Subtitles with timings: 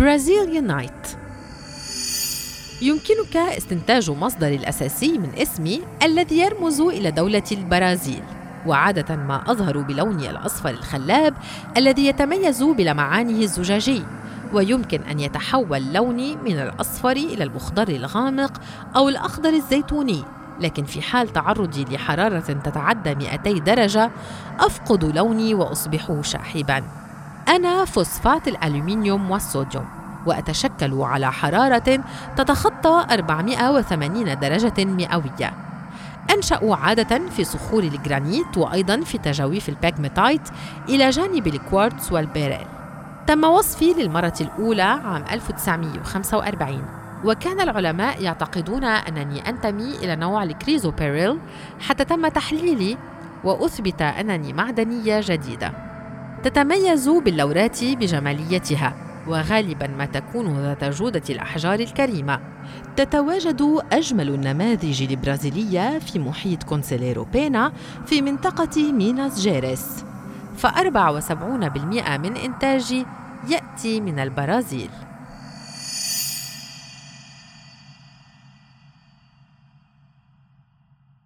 [0.00, 1.08] برازيليانايت
[2.82, 8.22] يمكنك استنتاج مصدر الأساسي من اسمي الذي يرمز إلى دولة البرازيل
[8.66, 11.34] وعادة ما أظهر بلوني الأصفر الخلاب
[11.76, 14.02] الذي يتميز بلمعانه الزجاجي
[14.52, 18.60] ويمكن أن يتحول لوني من الأصفر إلى المخضر الغامق
[18.96, 20.24] أو الأخضر الزيتوني
[20.60, 24.10] لكن في حال تعرضي لحرارة تتعدى 200 درجة
[24.58, 27.09] أفقد لوني وأصبح شاحباً.
[27.50, 29.84] أنا فوسفات الألومنيوم والصوديوم
[30.26, 32.00] وأتشكل على حرارة
[32.36, 35.52] تتخطى 480 درجة مئوية.
[36.36, 40.40] أنشأ عادة في صخور الجرانيت وأيضا في تجاويف الباجمتايت
[40.88, 42.66] إلى جانب الكوارتز والبيريل
[43.26, 46.84] تم وصفي للمرة الأولى عام 1945
[47.24, 51.38] وكان العلماء يعتقدون أنني أنتمي إلى نوع الكريزوبيريل
[51.80, 52.96] حتى تم تحليلي
[53.44, 55.89] وأثبت أنني معدنية جديدة.
[56.44, 58.94] تتميز باللورات بجماليتها
[59.28, 62.40] وغالبا ما تكون ذات جودة الأحجار الكريمة.
[62.96, 67.72] تتواجد أجمل النماذج البرازيلية في محيط كونسيليرو بينا
[68.06, 70.04] في منطقة ميناس جيريس.
[70.62, 70.66] ف74%
[72.18, 73.06] من إنتاجي
[73.48, 74.90] يأتي من البرازيل.